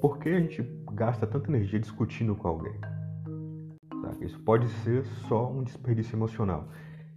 [0.00, 2.74] por que a gente gasta tanta energia discutindo com alguém?
[4.20, 6.68] Isso pode ser só um desperdício emocional.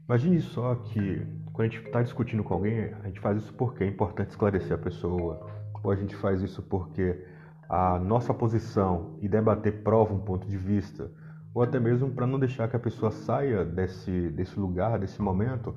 [0.07, 3.83] Imagine só que quando a gente está discutindo com alguém, a gente faz isso porque
[3.83, 5.47] é importante esclarecer a pessoa,
[5.83, 7.25] ou a gente faz isso porque
[7.69, 11.09] a nossa posição e debater prova um ponto de vista,
[11.53, 15.75] ou até mesmo para não deixar que a pessoa saia desse, desse lugar, desse momento,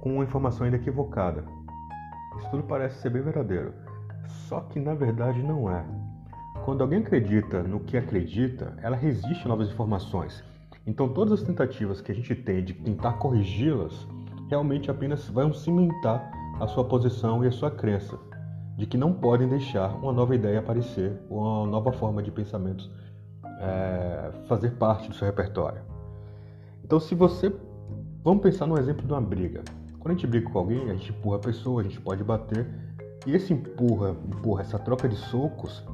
[0.00, 1.44] com uma informação ainda equivocada.
[2.38, 3.74] Isso tudo parece ser bem verdadeiro,
[4.26, 5.99] só que na verdade não é.
[6.70, 10.44] Quando alguém acredita no que acredita, ela resiste a novas informações.
[10.86, 14.06] Então todas as tentativas que a gente tem de tentar corrigi-las
[14.48, 16.30] realmente apenas vão cimentar
[16.60, 18.16] a sua posição e a sua crença
[18.76, 22.88] de que não podem deixar uma nova ideia aparecer, uma nova forma de pensamento
[23.58, 25.80] é, fazer parte do seu repertório.
[26.84, 27.52] Então, se você.
[28.22, 29.64] Vamos pensar no exemplo de uma briga.
[29.98, 32.64] Quando a gente briga com alguém, a gente empurra a pessoa, a gente pode bater,
[33.26, 35.84] e esse empurra, empurra, essa troca de socos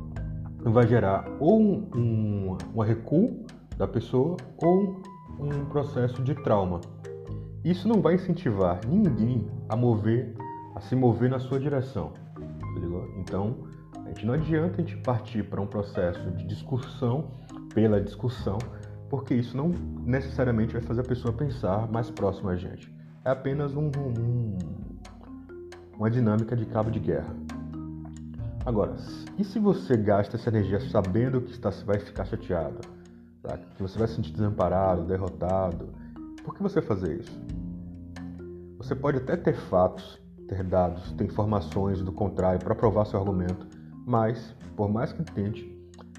[0.72, 3.45] vai gerar ou um, um, recuo
[3.77, 5.03] da pessoa ou
[5.39, 6.81] um processo de trauma.
[7.64, 10.34] Isso não vai incentivar ninguém a mover,
[10.75, 12.12] a se mover na sua direção.
[13.19, 13.56] Então,
[14.05, 17.33] a gente não adianta a gente partir para um processo de discussão
[17.75, 18.58] pela discussão,
[19.11, 19.73] porque isso não
[20.05, 22.95] necessariamente vai fazer a pessoa pensar mais próximo a gente.
[23.25, 24.56] É apenas um, um,
[25.98, 27.45] uma dinâmica de cabo de guerra.
[28.67, 28.97] Agora,
[29.39, 32.81] e se você gasta essa energia sabendo que está, vai ficar chateado,
[33.41, 33.56] tá?
[33.56, 35.95] que você vai se sentir desamparado, derrotado,
[36.45, 37.41] por que você fazer isso?
[38.77, 43.67] Você pode até ter fatos ter dados, ter informações do contrário para provar seu argumento,
[44.06, 45.73] mas, por mais que tente,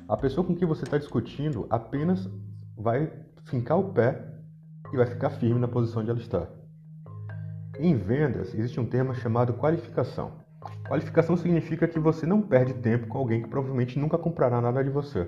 [0.07, 2.29] a pessoa com quem você está discutindo apenas
[2.75, 3.11] vai
[3.45, 4.25] fincar o pé
[4.91, 6.47] e vai ficar firme na posição onde ela está.
[7.79, 10.46] Em vendas, existe um termo chamado qualificação.
[10.87, 14.89] Qualificação significa que você não perde tempo com alguém que provavelmente nunca comprará nada de
[14.89, 15.27] você.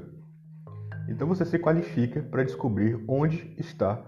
[1.08, 4.02] Então você se qualifica para descobrir onde está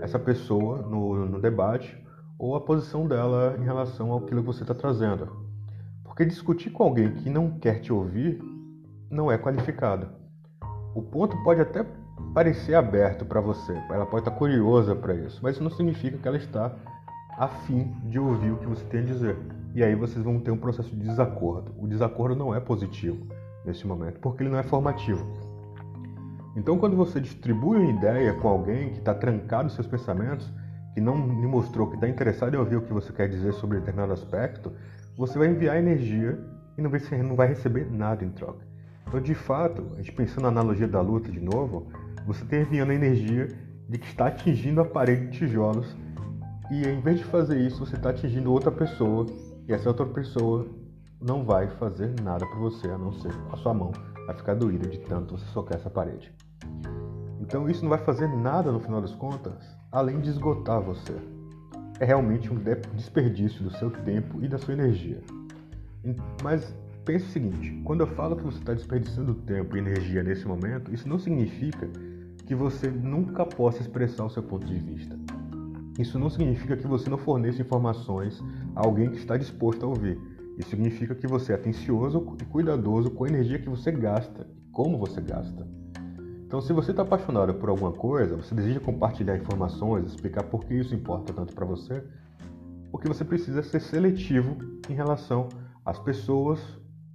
[0.00, 1.96] essa pessoa no, no debate
[2.38, 5.48] ou a posição dela em relação ao que você está trazendo.
[6.04, 8.40] Porque discutir com alguém que não quer te ouvir
[9.10, 10.08] não é qualificado.
[10.94, 11.86] O ponto pode até
[12.34, 16.28] parecer aberto para você, ela pode estar curiosa para isso, mas isso não significa que
[16.28, 16.74] ela está
[17.36, 19.36] afim de ouvir o que você tem a dizer.
[19.78, 21.72] E aí vocês vão ter um processo de desacordo.
[21.78, 23.28] O desacordo não é positivo
[23.64, 25.24] nesse momento, porque ele não é formativo.
[26.56, 30.52] Então, quando você distribui uma ideia com alguém que está trancado seus pensamentos,
[30.94, 33.78] que não me mostrou que está interessado em ouvir o que você quer dizer sobre
[33.78, 34.72] determinado aspecto,
[35.16, 36.36] você vai enviar energia
[36.76, 38.66] e não vai, não vai receber nada em troca.
[39.06, 41.86] Então, de fato, a gente pensando na analogia da luta de novo,
[42.26, 43.46] você está enviando a energia
[43.88, 45.96] de que está atingindo a parede de tijolos
[46.68, 49.24] e em vez de fazer isso, você está atingindo outra pessoa
[49.68, 50.66] e essa outra pessoa
[51.20, 53.92] não vai fazer nada para você a não ser a sua mão
[54.26, 56.32] vai ficar doída de tanto você socar essa parede.
[57.40, 61.14] Então isso não vai fazer nada no final das contas além de esgotar você.
[61.98, 62.58] É realmente um
[62.94, 65.20] desperdício do seu tempo e da sua energia.
[66.42, 66.74] Mas
[67.04, 70.94] pense o seguinte: quando eu falo que você está desperdiçando tempo e energia nesse momento,
[70.94, 71.88] isso não significa
[72.46, 75.18] que você nunca possa expressar o seu ponto de vista.
[75.98, 78.40] Isso não significa que você não forneça informações
[78.76, 80.16] a alguém que está disposto a ouvir.
[80.56, 84.70] Isso significa que você é atencioso e cuidadoso com a energia que você gasta e
[84.70, 85.66] como você gasta.
[86.46, 90.74] Então, se você está apaixonado por alguma coisa, você deseja compartilhar informações, explicar por que
[90.74, 92.02] isso importa tanto para você,
[92.90, 94.56] o que você precisa é ser seletivo
[94.88, 95.48] em relação
[95.84, 96.60] às pessoas,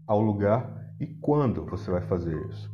[0.06, 2.70] ao lugar e quando você vai fazer isso.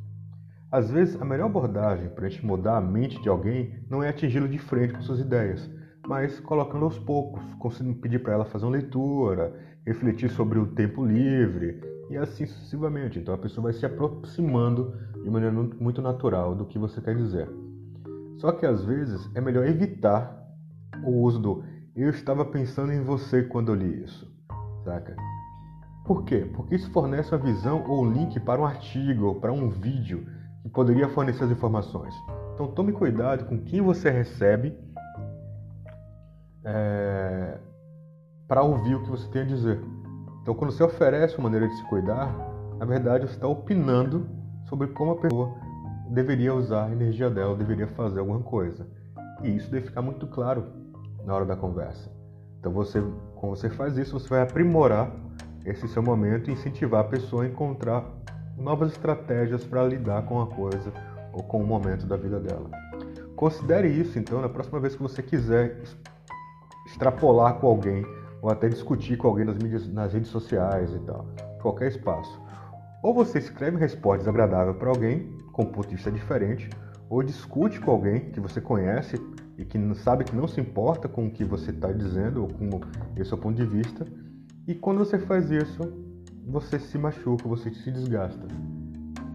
[0.71, 4.09] Às vezes, a melhor abordagem para a gente mudar a mente de alguém não é
[4.09, 5.69] atingi-lo de frente com suas ideias,
[6.09, 9.53] mas colocando aos poucos, conseguindo pedir para ela fazer uma leitura,
[9.85, 13.19] refletir sobre o tempo livre e assim sucessivamente.
[13.19, 14.91] Então a pessoa vai se aproximando
[15.23, 17.47] de maneira muito natural do que você quer dizer.
[18.39, 20.35] Só que às vezes é melhor evitar
[21.05, 21.63] o uso do
[21.95, 24.27] eu estava pensando em você quando eu li isso,
[24.83, 25.15] saca?
[26.07, 26.49] Por quê?
[26.55, 30.25] Porque isso fornece uma visão ou link para um artigo ou para um vídeo
[30.63, 32.15] que poderia fornecer as informações.
[32.55, 34.73] Então tome cuidado com quem você recebe
[36.63, 37.57] é,
[38.47, 39.79] para ouvir o que você tem a dizer.
[40.41, 42.33] Então quando você oferece uma maneira de se cuidar,
[42.77, 44.27] na verdade você está opinando
[44.67, 45.53] sobre como a pessoa
[46.09, 48.87] deveria usar a energia dela, deveria fazer alguma coisa.
[49.43, 50.65] E isso deve ficar muito claro
[51.25, 52.11] na hora da conversa.
[52.59, 53.01] Então, você,
[53.35, 55.11] quando você faz isso, você vai aprimorar
[55.65, 58.05] esse seu momento e incentivar a pessoa a encontrar
[58.57, 60.91] novas estratégias para lidar com a coisa
[61.31, 62.69] ou com o momento da vida dela.
[63.35, 65.81] Considere isso, então, na próxima vez que você quiser
[66.99, 68.05] extrapolar com alguém
[68.41, 71.25] ou até discutir com alguém nas, mídias, nas redes sociais e tal,
[71.61, 72.41] qualquer espaço.
[73.01, 76.69] Ou você escreve resposta desagradável para alguém com um ponto de vista diferente,
[77.09, 79.15] ou discute com alguém que você conhece
[79.57, 82.81] e que sabe que não se importa com o que você está dizendo ou com
[83.15, 84.05] esse seu ponto de vista.
[84.67, 85.81] E quando você faz isso,
[86.45, 88.45] você se machuca, você se desgasta.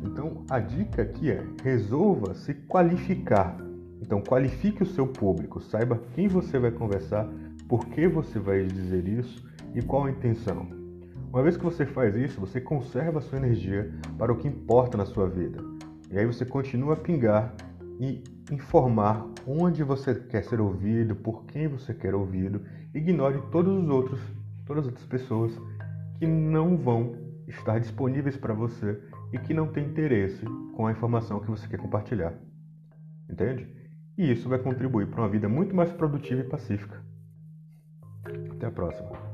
[0.02, 3.56] Então a dica aqui é resolva se qualificar.
[4.00, 7.26] Então qualifique o seu público, saiba quem você vai conversar,
[7.68, 10.68] por que você vai dizer isso e qual a intenção.
[11.32, 14.96] Uma vez que você faz isso, você conserva a sua energia para o que importa
[14.96, 15.58] na sua vida.
[16.10, 17.54] E aí você continua a pingar
[17.98, 18.22] e
[18.52, 22.60] informar onde você quer ser ouvido, por quem você quer ouvido.
[22.94, 24.20] Ignore todos os outros,
[24.64, 25.60] todas as outras pessoas
[26.18, 27.16] que não vão
[27.48, 29.00] estar disponíveis para você
[29.32, 30.44] e que não têm interesse
[30.76, 32.34] com a informação que você quer compartilhar.
[33.28, 33.66] Entende?
[34.16, 37.02] E isso vai contribuir para uma vida muito mais produtiva e pacífica.
[38.64, 39.33] Até a próxima.